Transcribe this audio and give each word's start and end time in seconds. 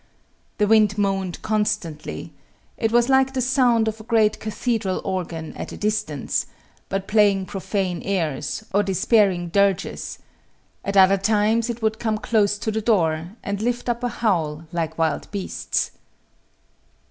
The 0.57 0.65
wind 0.65 0.97
moaned 0.97 1.39
constantly 1.43 2.33
it 2.75 2.91
was 2.91 3.07
like 3.07 3.33
the 3.35 3.39
sound 3.39 3.87
of 3.87 3.99
a 3.99 4.03
great 4.03 4.39
cathedral 4.39 4.99
organ 5.03 5.55
at 5.55 5.71
a 5.71 5.77
distance, 5.77 6.47
but 6.89 7.07
playing 7.07 7.45
profane 7.45 8.01
airs, 8.01 8.63
or 8.73 8.81
despairing 8.81 9.49
dirges; 9.49 10.17
at 10.83 10.97
other 10.97 11.17
times 11.17 11.69
it 11.69 11.83
would 11.83 11.99
come 11.99 12.17
close 12.17 12.57
to 12.57 12.71
the 12.71 12.81
door, 12.81 13.35
and 13.43 13.61
lift 13.61 13.87
up 13.89 14.03
a 14.03 14.09
howl 14.09 14.65
like 14.71 14.97
wild 14.97 15.29
beasts. 15.29 15.91